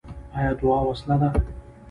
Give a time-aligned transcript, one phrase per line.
[0.37, 1.29] آیا دعا وسله ده؟